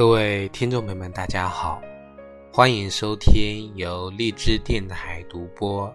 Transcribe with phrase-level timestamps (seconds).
[0.00, 1.78] 各位听众朋友们，大家好，
[2.50, 5.94] 欢迎收听由荔枝电台独播、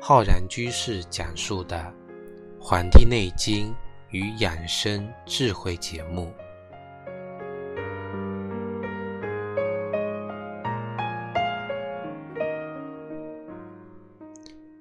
[0.00, 1.78] 浩然居士讲述的
[2.60, 3.72] 《黄帝内经
[4.10, 6.34] 与养生智慧》节目。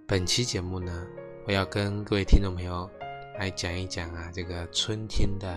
[0.07, 1.05] 本期节目呢，
[1.45, 2.89] 我要跟各位听众朋友
[3.37, 5.55] 来讲一讲啊，这个春天的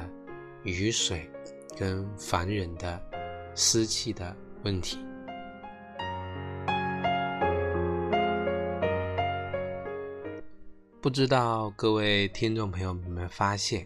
[0.62, 1.26] 雨水。
[1.78, 3.00] 跟烦人的
[3.60, 4.98] 湿气的问题，
[11.00, 13.84] 不知道各位听众朋友有没有发现，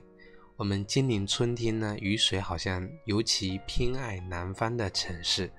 [0.56, 5.50] 我们今年春天呢，雨水好像尤其偏爱南方的城市。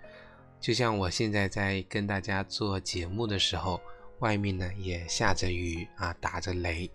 [0.59, 3.81] 就像我现在在跟大家做节目的时候，
[4.19, 6.87] 外面呢也下着雨啊，打着雷。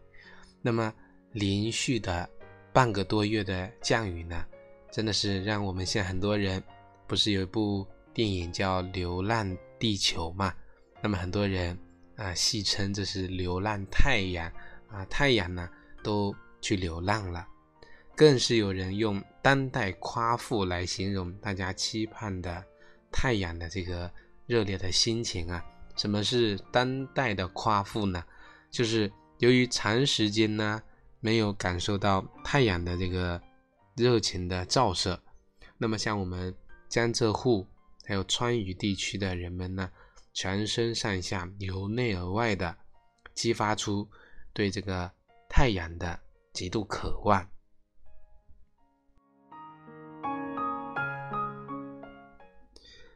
[0.62, 0.94] 那么
[1.32, 2.30] 连续的
[2.72, 4.44] 半个多月的降雨呢？
[4.92, 6.62] 真的是让我们现在很多人，
[7.08, 10.54] 不是有一部电影叫《流浪地球》嘛？
[11.02, 11.76] 那么很多人
[12.16, 14.52] 啊戏称这是流浪太阳
[14.88, 15.68] 啊，太阳呢
[16.02, 17.46] 都去流浪了。
[18.14, 22.64] 更是有人用当代夸父来形容大家期盼的
[23.10, 24.08] 太阳的这个
[24.46, 25.64] 热烈的心情啊。
[25.96, 28.22] 什么是当代的夸父呢？
[28.70, 30.80] 就是由于长时间呢
[31.18, 33.40] 没有感受到太阳的这个。
[33.96, 35.20] 热情的照射，
[35.76, 36.54] 那么像我们
[36.88, 37.66] 江浙沪
[38.04, 39.90] 还有川渝地区的人们呢，
[40.32, 42.76] 全身上下由内而外的
[43.34, 44.08] 激发出
[44.54, 45.12] 对这个
[45.48, 46.18] 太阳的
[46.52, 47.46] 极度渴望。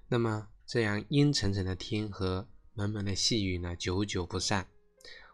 [0.09, 4.67] 那么这样阴沉沉的天和蒙蒙的细雨呢，久久不散，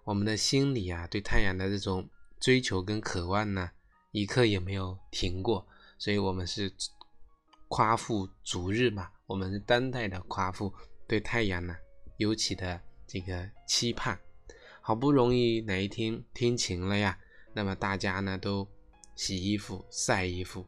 [0.04, 3.72] 我们的心里啊，对太阳的这种追求跟渴望呢。
[4.10, 5.66] 一刻也没有停过，
[5.98, 6.72] 所以我们是
[7.68, 9.08] 夸父逐日嘛。
[9.26, 10.72] 我们是当代的夸父，
[11.06, 11.76] 对太阳呢
[12.16, 14.18] 尤其的这个期盼。
[14.80, 17.18] 好不容易哪一天天晴了呀，
[17.52, 18.66] 那么大家呢都
[19.14, 20.66] 洗衣服、晒衣服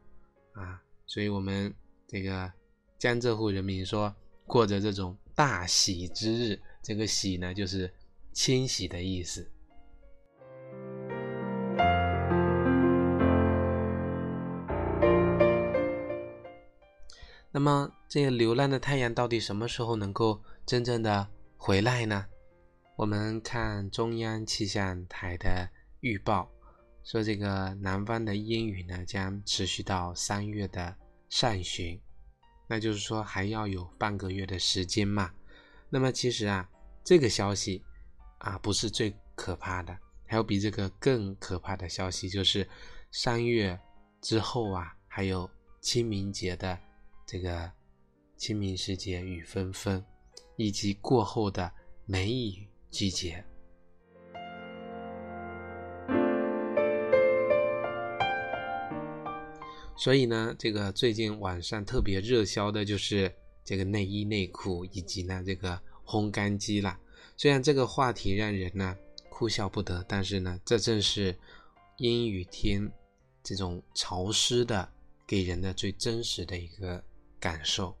[0.53, 0.79] 啊。
[1.07, 1.73] 所以我们
[2.07, 2.51] 这个
[2.99, 7.91] 江浙沪人民说过着这种大喜之日，这个喜呢就是
[8.31, 9.51] 迁徙的意思。
[17.53, 22.25] 那么，这个流浪的太阳到底什么时候能够真正的回来呢？
[22.95, 25.69] 我们看中央气象台的
[25.99, 26.49] 预报，
[27.03, 30.95] 说这个南方的阴雨呢将持续到三月的
[31.27, 31.99] 上旬，
[32.67, 35.29] 那就是说还要有半个月的时间嘛。
[35.89, 36.69] 那么其实啊，
[37.03, 37.83] 这个消息
[38.37, 42.65] 啊不是最可怕的，还有比这个更可怕的消息，就是
[43.11, 43.77] 三月
[44.21, 45.49] 之后啊，还有
[45.81, 46.79] 清明节的。
[47.25, 47.71] 这个
[48.35, 50.03] 清明时节雨纷纷，
[50.55, 51.71] 以及过后的
[52.05, 53.43] 梅雨季节。
[59.95, 63.31] 所以呢，这个最近网上特别热销的就是
[63.63, 66.99] 这个内衣内裤以及呢这个烘干机了。
[67.37, 68.97] 虽然这个话题让人呢
[69.29, 71.37] 哭笑不得，但是呢，这正是
[71.97, 72.91] 阴雨天
[73.43, 74.91] 这种潮湿的
[75.27, 77.03] 给人的最真实的一个。
[77.41, 77.97] 感受，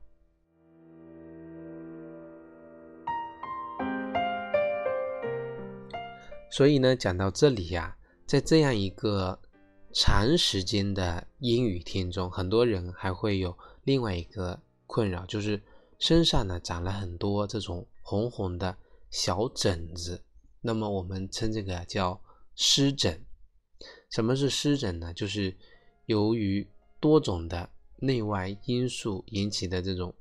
[6.51, 7.97] 所以呢，讲到这里呀，
[8.27, 9.39] 在这样一个
[9.91, 15.59] 长时间的阴雨天中，很多人还会有另外一个困扰，就是
[15.97, 18.77] 身上呢长了很多这种红红的
[19.09, 20.23] 小疹子。
[20.61, 22.21] 那么我们称这个叫
[22.53, 23.25] 湿疹。
[24.11, 25.11] 什么是湿疹呢？
[25.15, 25.57] 就是
[26.05, 27.71] 由于多种的。
[28.03, 30.11] 内外因素引起的这种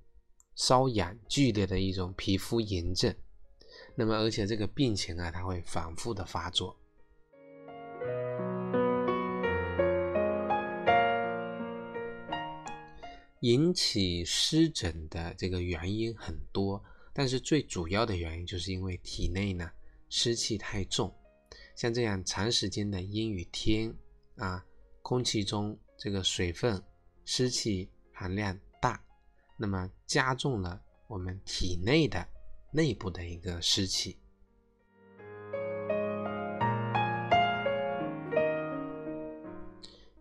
[0.55, 3.15] 瘙痒剧烈的一种皮肤炎症，
[3.95, 6.77] 那么而且这个病情啊，它会反复的发作。
[13.41, 16.85] 引起湿疹的这个原因很多，
[17.15, 19.71] 但是最主要的原因就是因为体内呢
[20.11, 21.11] 湿气太重，
[21.75, 23.97] 像这样长时间的阴雨天
[24.37, 24.63] 啊，
[25.01, 26.79] 空气中这个水分。
[27.33, 29.01] 湿气含量大，
[29.57, 32.27] 那么加重了我们体内的
[32.73, 34.19] 内部的一个湿气。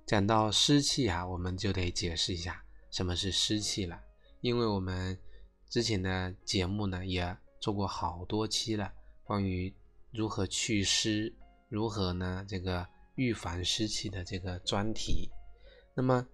[0.05, 3.99] 讲到湿气啊，我们就得解释一下什么是湿气了，
[4.41, 5.19] 因为我们
[5.67, 9.73] 之前的节目呢也做过好多期了，关于
[10.11, 11.33] 如何祛湿、
[11.69, 15.27] 如何呢这个预防湿气的这个专题，
[15.95, 16.27] 那么。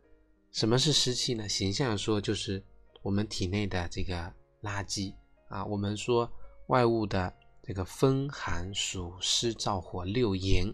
[0.55, 1.49] 什么是湿气呢？
[1.49, 2.63] 形象说，就是
[3.01, 5.13] 我们体内的这个垃圾
[5.49, 5.65] 啊。
[5.65, 6.31] 我们说
[6.67, 10.73] 外物的这个风寒暑湿燥火六淫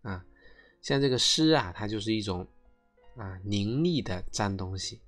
[0.00, 0.26] 啊，
[0.80, 2.44] 像这个湿啊，它就是一种
[3.14, 5.00] 啊凝腻的脏东西。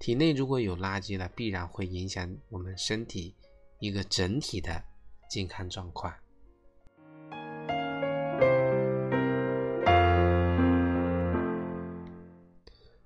[0.00, 3.36] 体内如果有垃圾了，必然会影响我们身体
[3.78, 4.82] 一个整体的
[5.30, 6.12] 健康状况。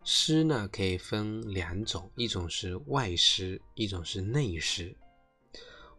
[0.08, 4.96] 湿呢可以分两种，一种是外湿，一种是内湿。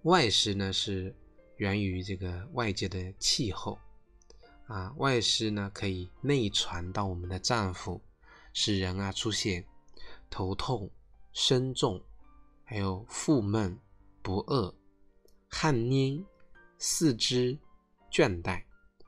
[0.03, 1.13] 外湿呢是
[1.57, 3.77] 源于这个外界的气候
[4.67, 7.99] 啊，外湿呢可以内传到我们的脏腑，
[8.53, 9.65] 使人啊出现
[10.29, 10.89] 头痛、
[11.33, 12.01] 身重，
[12.63, 13.77] 还有腹闷、
[14.21, 14.73] 不饿、
[15.49, 16.23] 汗黏、
[16.77, 17.59] 四肢
[18.09, 18.63] 倦怠、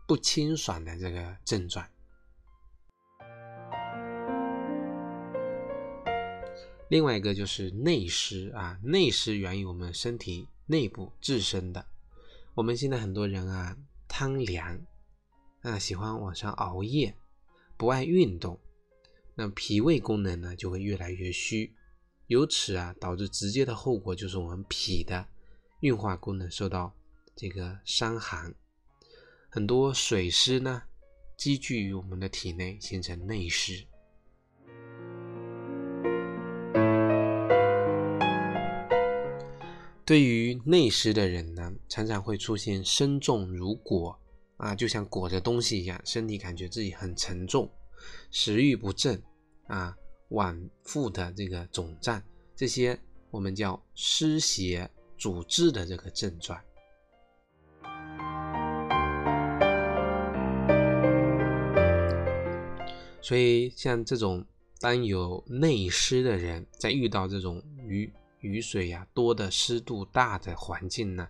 [0.06, 1.90] 不清爽的这个症状。
[6.90, 11.86] 另外一个就是内湿啊，内湿源于我们身体内部自身的。
[12.56, 13.78] 我们现在很多人啊，
[14.08, 14.82] 贪凉，
[15.62, 17.16] 啊喜欢晚上熬夜，
[17.78, 18.60] 不爱运动，
[19.36, 21.72] 那脾胃功能呢就会越来越虚，
[22.26, 25.28] 由此啊导致直接的后果就是我们脾的
[25.82, 26.92] 运化功能受到
[27.36, 28.52] 这个伤寒，
[29.48, 30.82] 很多水湿呢
[31.38, 33.86] 积聚于我们的体内，形成内湿。
[40.10, 44.20] 对于内湿的人呢，常常会出现身重如裹
[44.58, 47.72] 啊，就像裹着东西一样，身体感觉自己很沉重，
[48.32, 49.22] 食欲不振
[49.68, 49.96] 啊，
[50.30, 52.20] 脘腹的这个肿胀，
[52.56, 56.60] 这些我们叫湿邪阻滞的这个症状。
[63.22, 64.44] 所以像这种
[64.80, 68.12] 当有内湿的人，在遇到这种雨。
[68.40, 71.28] 雨水呀多的湿度大的环境呢，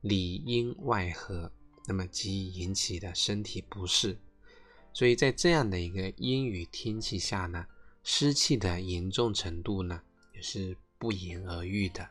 [0.00, 1.52] 里阴外合，
[1.86, 4.18] 那么即引起的身体不适。
[4.94, 7.66] 所以在这样的一个阴雨天气下呢，
[8.02, 10.00] 湿气的严重程度呢，
[10.34, 12.08] 也是不言而喻的。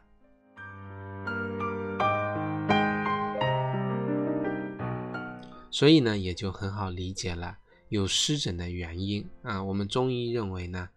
[5.71, 7.57] 所以呢，也就很好理解了
[7.89, 9.63] 有湿疹的原因啊。
[9.63, 10.89] 我们中医认为呢，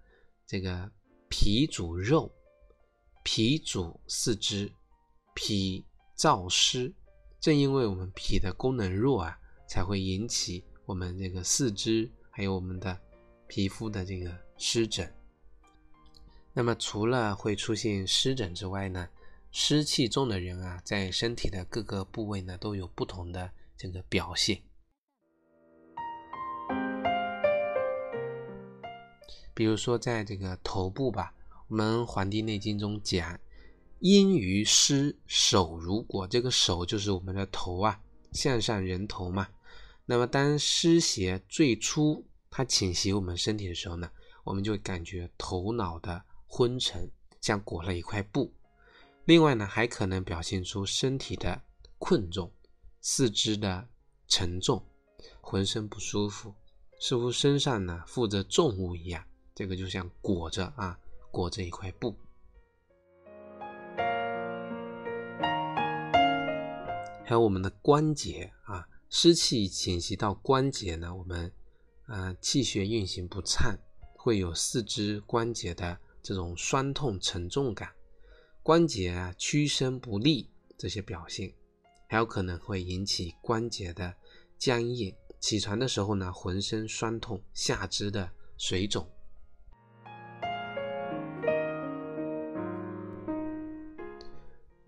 [0.46, 0.92] 这个
[1.30, 2.30] 脾主肉。
[3.22, 4.72] 脾主四肢，
[5.34, 5.84] 脾
[6.16, 6.92] 燥湿，
[7.38, 9.38] 正因为我们脾的功能弱啊，
[9.68, 12.98] 才会引起我们这个四肢还有我们的
[13.46, 15.12] 皮肤的这个湿疹。
[16.54, 19.06] 那么除了会出现湿疹之外呢，
[19.52, 24.62] 湿气重的人啊，在身体的各个部位呢都有不同的这个表现。
[29.52, 31.34] 比如说在这个头部吧。
[31.70, 33.38] 我们《黄帝内经》中讲
[34.00, 38.00] ：“阴于湿，手如裹。”这个手就是我们的头啊，
[38.32, 39.46] 向上人头嘛。
[40.04, 44.10] 那么当湿邪最初它侵袭我们身体的时候呢，
[44.42, 47.08] 我们就感觉头脑的昏沉，
[47.40, 48.52] 像裹了一块布。
[49.24, 51.62] 另外呢，还可能表现出身体的
[52.00, 52.50] 困重、
[53.00, 53.86] 四肢的
[54.26, 54.84] 沉重、
[55.40, 56.52] 浑身不舒服，
[56.98, 59.24] 似乎身上呢负着重物一样。
[59.54, 60.98] 这个就像裹着啊。
[61.30, 62.16] 裹着一块布，
[67.24, 71.52] 还有我们的关节啊，湿气侵袭到关节呢，我们
[72.08, 73.78] 呃气血运行不畅，
[74.16, 77.90] 会有四肢关节的这种酸痛沉重感，
[78.62, 81.54] 关节啊屈伸不利这些表现，
[82.08, 84.12] 还有可能会引起关节的
[84.58, 89.08] 僵硬，起床的时候呢浑身酸痛，下肢的水肿。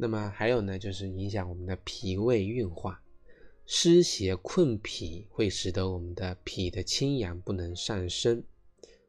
[0.02, 3.00] 那么还有呢，就是影响我们的脾胃运化，
[3.66, 8.42] 湿邪困脾，会使得我们的脾的清阳不能上升，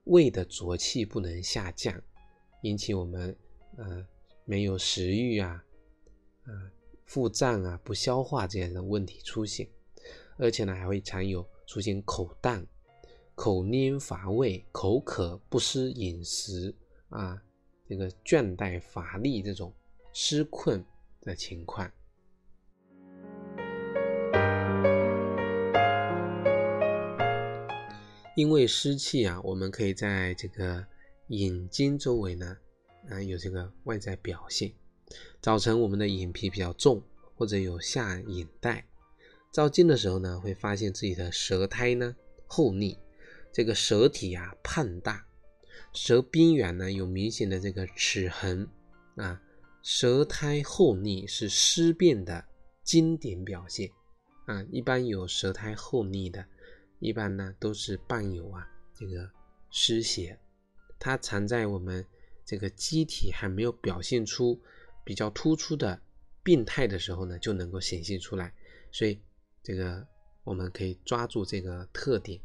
[0.04, 2.00] 胃的浊气不能下降，
[2.62, 3.36] 引起我们
[3.76, 4.06] 呃
[4.46, 5.66] 没有食欲啊，
[6.46, 6.54] 呃
[7.06, 9.68] 腹胀啊、不消化这样的问题出现，
[10.38, 12.64] 而且呢还会常有出现口淡、
[13.34, 16.72] 口黏乏味、口渴不思饮食
[17.10, 17.42] 啊，
[17.90, 19.74] 这个倦怠乏力这种。
[20.16, 20.86] 湿困
[21.22, 21.92] 的情况，
[28.36, 30.86] 因为湿气啊，我们可以在这个
[31.30, 32.56] 眼睛周围呢，
[33.10, 34.72] 啊有这个外在表现。
[35.42, 37.02] 早晨我们的眼皮比较重，
[37.36, 38.86] 或者有下眼袋，
[39.52, 42.16] 照镜的时候呢，会发现自己的舌苔呢
[42.46, 43.00] 厚腻，
[43.52, 45.26] 这个舌体啊胖大，
[45.92, 48.68] 舌边缘呢有明显的这个齿痕
[49.16, 49.42] 啊，
[49.84, 52.46] 舌苔厚腻是湿变的
[52.84, 53.92] 经典表现
[54.46, 54.64] 啊。
[54.72, 56.46] 一般有舌苔厚腻的，
[57.00, 59.30] 一般呢都是伴有啊这个
[59.70, 60.40] 湿邪，
[60.98, 62.06] 它藏在我们
[62.46, 64.58] 这个机体还没有表现出
[65.04, 66.02] 比较突出的
[66.42, 68.54] 病态的时候呢，就能够显现出来。
[68.90, 69.20] 所以
[69.62, 70.08] 这个
[70.46, 72.40] 我们可以抓住这个特点，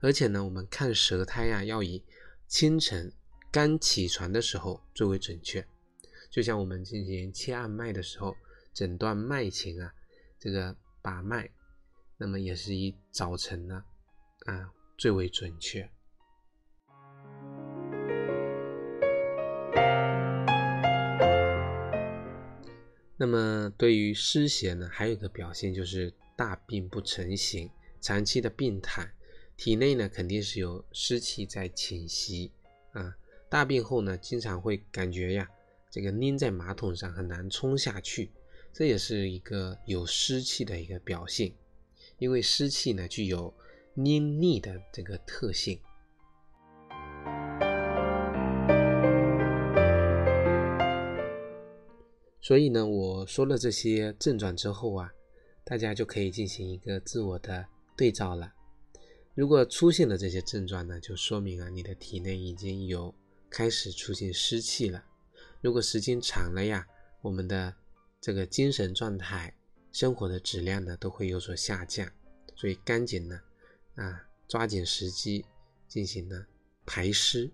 [0.00, 2.04] 而且呢，我们看舌苔呀，要以
[2.46, 3.10] 清晨
[3.50, 5.66] 刚起床的时候最为准确，
[6.30, 8.36] 就像我们进行切按脉的时候，
[8.74, 9.92] 诊断脉情啊，
[10.38, 11.50] 这个把脉，
[12.16, 13.82] 那么也是以早晨呢
[14.46, 15.88] 啊最为准确。
[23.16, 27.68] 那么对于湿邪呢，还有一个表现就是大病不成形，
[28.00, 29.12] 长期的病态。
[29.56, 32.52] 体内呢肯定是有湿气在侵袭
[32.92, 33.16] 啊，
[33.48, 35.50] 大病后呢经常会感觉呀，
[35.90, 38.30] 这个粘在马桶上很难冲下去，
[38.74, 41.50] 这也是一个有湿气的一个表现，
[42.18, 43.52] 因为湿气呢具有
[43.94, 45.80] 黏腻的这个特性。
[52.42, 55.10] 所以呢，我说了这些症状之后啊，
[55.64, 57.64] 大家就可以进行一个自我的
[57.96, 58.52] 对照了。
[59.34, 63.14] 如果出现了这些症状呢，就说明啊，你的体内已经有
[63.48, 65.02] 开始出现湿气了。
[65.60, 66.86] 如果时间长了呀，
[67.20, 67.74] 我们的
[68.20, 69.54] 这个精神状态、
[69.92, 72.08] 生活的质量呢，都会有所下降。
[72.54, 73.40] 所以赶紧呢，
[73.94, 75.44] 啊，抓紧时机
[75.86, 76.46] 进行呢
[76.86, 77.50] 排湿。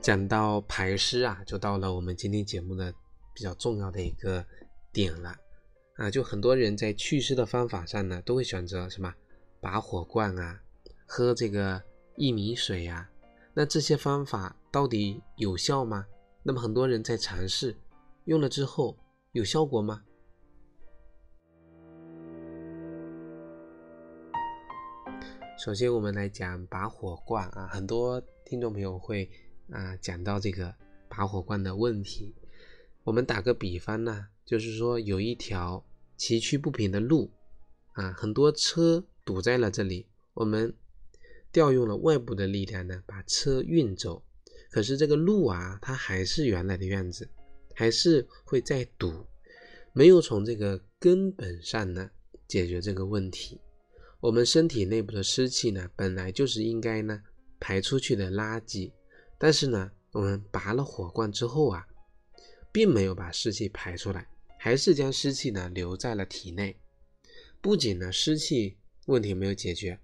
[0.00, 2.92] 讲到排湿啊，就到了我们今天节目的
[3.34, 4.44] 比较重要的一个。
[4.92, 5.36] 点了
[5.94, 9.14] 啊，就很多人在祛湿的方法上呢，都会选择什么
[9.60, 10.60] 拔火罐啊，
[11.12, 11.82] 喝这个
[12.18, 13.10] 薏米水呀。
[13.52, 16.06] 那这些方法到底有效吗？
[16.44, 17.76] 那么很多人在尝试
[18.26, 18.96] 用了之后
[19.32, 20.04] 有效果吗？
[25.58, 29.28] 首先我们来讲拔火罐啊，很多听众朋友会
[29.68, 30.72] 啊讲到这个
[31.08, 32.32] 拔火罐的问题。
[33.02, 34.28] 我们打个比方呢。
[34.46, 35.84] 就是说，有一条
[36.16, 37.30] 崎岖不平的路，
[37.92, 40.08] 啊，很多车堵在了这里。
[40.34, 40.74] 我们
[41.52, 44.22] 调用了外部的力量呢，把车运走。
[44.70, 47.28] 可是这个路啊，它还是原来的样子，
[47.74, 49.26] 还是会再堵，
[49.92, 52.10] 没有从这个根本上呢
[52.46, 53.60] 解决这个问题。
[54.20, 57.20] 我们身体内部的湿气呢，本来就是应该呢
[57.58, 58.92] 排出去的垃圾，
[59.38, 61.86] 但是呢，我们拔了火罐之后啊，
[62.70, 64.28] 并没有把湿气排出来。
[64.62, 66.78] 还是将湿气呢留在了体内，
[67.62, 68.76] 不仅呢湿气
[69.06, 69.98] 问题没有解决，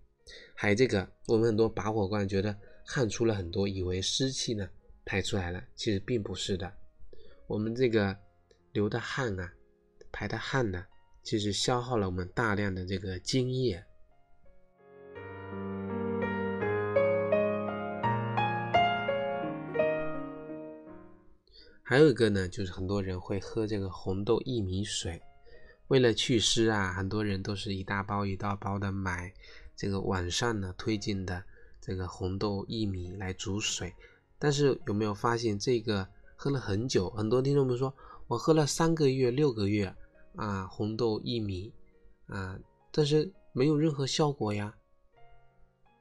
[0.55, 4.69] 还有这个我们很多拔火罐觉得汗出了很多，以为湿气呢
[5.05, 6.73] 排出来了，其实并不是的。
[7.47, 8.17] 我们这个
[8.73, 9.53] 流的汗啊，
[10.11, 10.85] 排的汗呢，
[11.23, 13.85] 其实消耗了我们大量的这个津液。
[21.89, 25.23] 还有一个呢，就是很多人会喝这个红豆薏米水，
[25.87, 29.33] 为了祛湿啊，很多人都是一大包一大包的买
[29.77, 31.45] 这个网上呢推荐的
[31.81, 33.95] 这个红豆薏米来煮水。
[34.39, 37.09] 但是有没有发现这个喝了很久？
[37.11, 37.95] 很多听众们说
[38.27, 39.95] 我喝了三个月、六个月
[40.35, 41.73] 啊，红豆薏米
[42.27, 42.59] 啊，
[42.91, 44.75] 但是没有任何效果呀。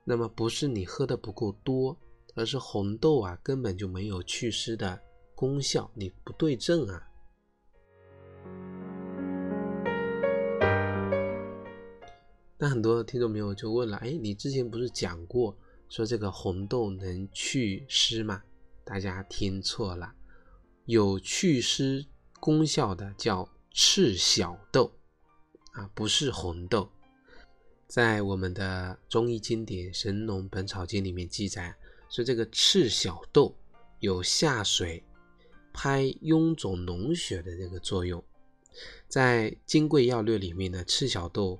[0.03, 1.98] 那么不是你喝的不够多，
[2.36, 5.00] 而是红豆啊根本就没有祛湿的。
[5.34, 7.08] 功效你不对症啊？
[12.57, 15.57] 那很多听众朋友就问了：哎，你之前不是讲过
[15.89, 18.41] 说这个红豆能祛湿吗？
[18.83, 20.13] 大家听错了，
[20.85, 22.05] 有祛湿
[22.39, 24.91] 功效的叫赤小豆
[25.74, 26.89] 啊，不是红豆。
[27.88, 31.75] 在我们的中医经典《神农本草经》里面记载，
[32.09, 33.55] 说这个赤小豆
[34.00, 35.03] 有下水。
[35.77, 38.24] 拍臃肿脓血的这个作用，
[39.09, 41.59] 在《金匮要略》里面呢，赤小豆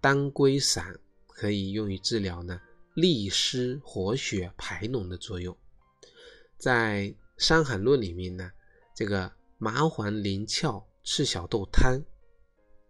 [0.00, 2.60] 当归散可以用于治疗呢
[2.94, 5.56] 利湿活血排脓的作用。
[6.56, 7.02] 在
[7.36, 8.50] 《伤寒论》里面呢，
[8.94, 12.02] 这个麻黄连翘赤小豆汤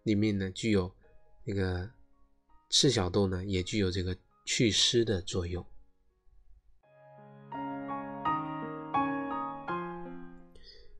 [0.04, 0.94] 里面呢，具有
[1.44, 1.90] 这个
[2.70, 5.64] 赤小豆呢，也具有这个祛湿的作用。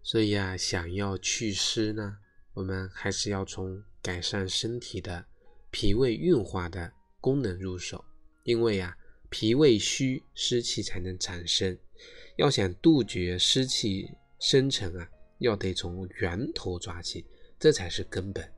[0.03, 2.19] 所以啊，想要祛湿呢，
[2.55, 5.27] 我们还是要从改善身体的
[5.71, 8.05] 脾胃运化的功能入手，
[8.45, 8.97] 因为啊，
[9.29, 11.77] 脾胃虚，湿气才能产生。
[12.37, 15.09] 要想杜绝湿气生成啊，
[15.39, 17.27] 要得从源头抓起，
[17.59, 18.51] 这才是根本。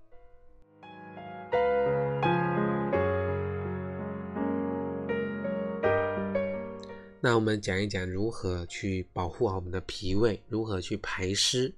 [7.22, 11.74] 那我们讲一讲如何去保护好我们的脾胃，如何去排湿。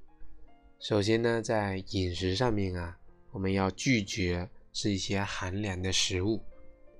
[0.79, 2.97] 首先呢，在饮食上面啊，
[3.31, 6.43] 我们要拒绝吃一些寒凉的食物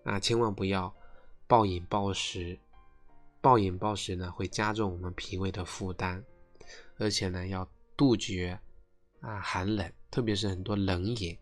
[0.05, 0.95] 啊，千万不要
[1.47, 2.59] 暴饮暴食。
[3.41, 6.23] 暴饮暴食呢，会加重我们脾胃的负担，
[6.99, 8.59] 而且呢，要杜绝
[9.21, 11.37] 啊寒冷，特别是很多冷饮，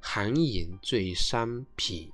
[0.00, 2.12] 寒饮最伤脾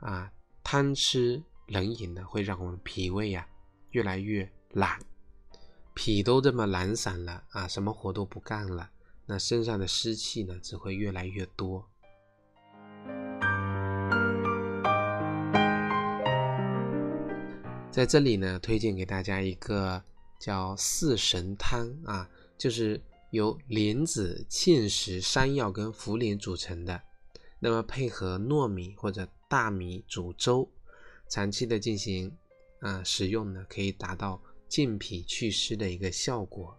[0.00, 1.42] 啊，贪吃。
[1.68, 3.48] 冷饮呢，会让我们脾胃呀
[3.92, 5.00] 越来越懒，
[5.94, 8.90] 脾都这么懒散了啊，什么活都不干了，
[9.24, 11.88] 那身上的湿气呢，只会越来越多。
[17.92, 20.02] 在这里呢，推荐给大家一个
[20.40, 22.98] 叫四神汤啊，就是
[23.32, 27.02] 由莲子、芡实、山药跟茯苓组成的，
[27.60, 30.66] 那么配合糯米或者大米煮粥。
[31.28, 32.34] 长期的进行
[32.80, 36.74] 啊使用呢，可以达到健脾祛湿的一个效果。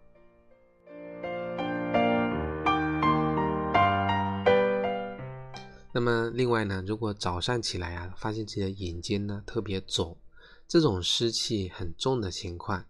[5.93, 10.17] 那么另外呢，如果早上起来啊，发现自己的眼睛呢特别肿，
[10.73, 12.83] 这种湿气很重的情况，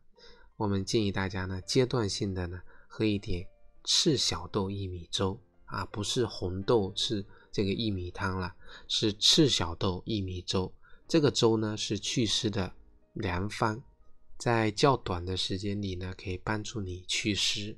[0.56, 3.46] 我们建议大家呢阶段性的呢喝一点
[3.84, 8.56] 赤小豆薏米粥啊，不是红豆是这个薏米汤了，
[8.88, 10.74] 是赤小豆薏米粥。
[11.10, 12.74] 这个粥呢是祛湿的
[13.16, 13.84] 良方，
[14.38, 17.78] 在较短的时间里呢，可以帮助你祛湿。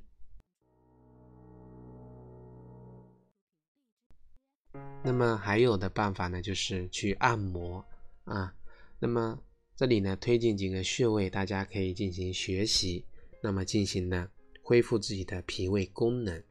[5.03, 7.83] 那么还有的办法呢，就是去按摩
[8.25, 8.53] 啊。
[8.99, 9.39] 那么
[9.77, 13.03] 这里呢，推荐几个穴位，大家可以进行学习。
[13.41, 14.29] 那么进行呢，
[14.63, 16.41] 恢复自己的脾胃功能。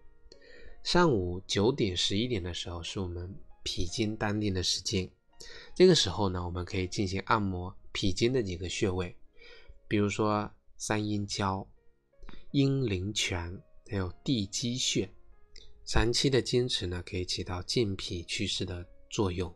[0.82, 5.08] 上午九点、十一点的时候，是我们脾经当令的时间。
[5.74, 9.16] 这个时候呢，我们可以进行按摩脾经的几个穴位，
[9.88, 11.66] 比如说三阴交、
[12.50, 13.58] 阴陵泉，
[13.88, 15.08] 还有地基穴。
[15.86, 19.54] 长期的坚持呢，可以起到健脾祛湿的作用。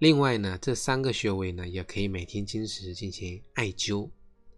[0.00, 4.08] 另外呢，这三个穴位呢，也可以每天坚持进行艾灸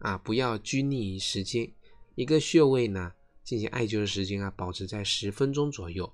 [0.01, 1.67] 啊，不要拘泥于时间。
[2.15, 6.13] 一个穴位呢，进行艾灸的时间啊，保持在十分钟左右。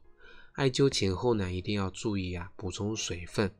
[0.52, 3.50] 艾灸前后呢，一定要注意啊，补充水分。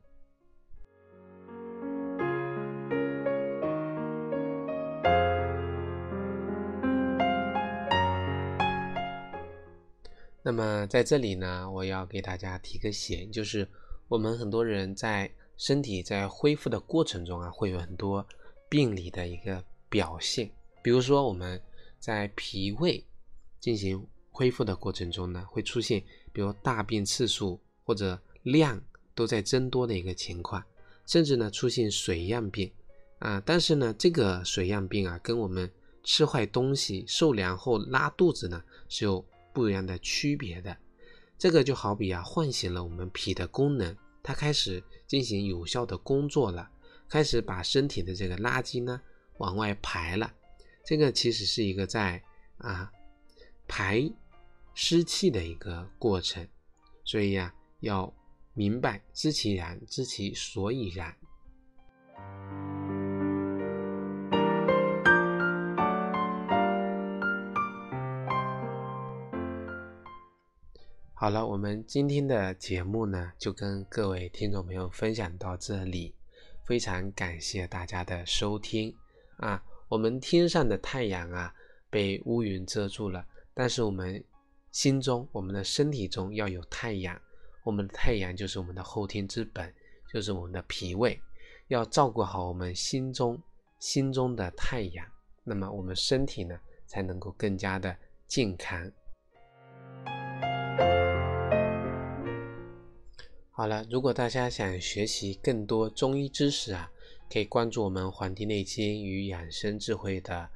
[10.41, 13.67] 那么在这里呢，我要给大家提个醒，就是
[14.07, 18.25] 我们很多人在身体在恢复的过程中啊，会有很多
[18.69, 20.49] 病理的一个表现，
[20.81, 21.61] 比如说我们
[21.99, 23.03] 在脾胃
[23.59, 26.03] 进行恢复的过程中呢，会出现。
[26.31, 28.79] 比如大便次数或者量
[29.15, 30.63] 都在增多的一个情况，
[31.07, 32.71] 甚至呢出现水样病
[33.17, 35.67] 啊，但是呢这个水样病啊跟我们
[36.03, 40.77] 吃坏东西受凉后拉肚子呢是有不一样的区别的。
[41.39, 46.69] 这个就好比啊唤醒了我们脾的功能，它开始进行有效的工作了，
[47.07, 49.01] 开始把身体的这个垃圾呢
[49.37, 50.33] 往外排了。
[50.85, 52.21] 这个其实是一个在
[52.57, 52.91] 啊
[53.69, 54.11] 排。
[54.79, 56.47] 湿气的一个过程，
[57.03, 58.13] 所以呀，要
[58.53, 61.17] 明白知其然，知其所以然。
[71.19, 76.13] 好了，我们今天的节目呢，就跟各位听众朋友分享到这里，
[76.63, 78.95] 非常感谢大家的收听
[79.37, 79.63] 啊！
[79.89, 81.51] 我们天上的太阳啊，
[81.89, 83.25] 被乌云遮住了，
[83.55, 84.23] 但是我们。
[84.71, 87.19] 心中，我们的身体中要有太阳，
[87.63, 89.73] 我们的太阳就是我们的后天之本，
[90.13, 91.19] 就是我们的脾胃，
[91.69, 93.41] 要照顾好我们心中
[93.79, 95.03] 心中的太阳，
[95.43, 98.91] 那么我们身体呢才能够更加的健康。
[103.57, 106.91] 好了，如果大家想学习更多中医知识啊，
[107.27, 110.47] 可以关注我们《黄帝内经与养生智慧》的。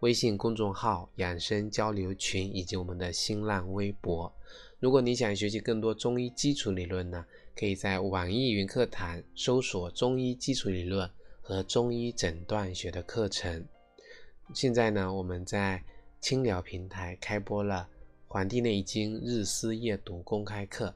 [0.00, 4.30] 微信公众号、养生交流群以及我们的新浪微博。
[4.78, 7.24] 如果你想学习更多中医基础理论呢，
[7.56, 13.64] 可以在网易云课堂搜索“中医基础理论”和“中医诊断学”的课程。
[14.52, 15.82] 现在呢，我们在
[16.20, 17.88] 青聊平台开播了
[18.28, 20.94] 《黄帝内经日思夜读公开课，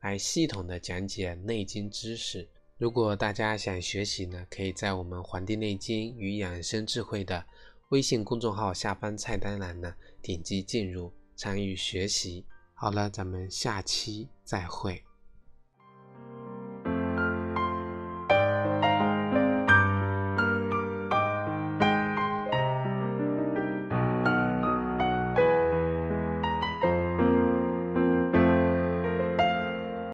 [0.00, 2.48] 来系统的讲解内经知识。
[2.78, 7.44] 如果大家想学习呢，可以在我们《黄帝内经与养生智慧》的
[7.90, 12.46] 微信公众号下方菜单栏呢，点击进入参与学习。
[12.72, 15.04] 好了，咱们下期再会。